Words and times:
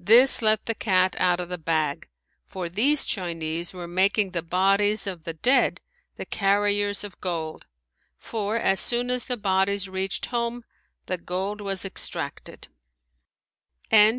This 0.00 0.40
let 0.40 0.64
the 0.64 0.74
cat 0.74 1.16
out 1.18 1.38
of 1.38 1.50
the 1.50 1.58
bag, 1.58 2.08
for 2.46 2.70
these 2.70 3.04
Chinese 3.04 3.74
were 3.74 3.86
making 3.86 4.30
the 4.30 4.40
bodies 4.40 5.06
of 5.06 5.24
the 5.24 5.34
dead 5.34 5.82
the 6.16 6.24
carriers 6.24 7.04
of 7.04 7.20
gold, 7.20 7.66
for 8.16 8.56
as 8.56 8.80
soon 8.80 9.10
as 9.10 9.26
the 9.26 9.36
bodies 9.36 9.86
reached 9.86 10.24
home 10.24 10.64
the 11.04 11.18
gold 11.18 11.60
was 11.60 11.84
extracted. 11.84 12.68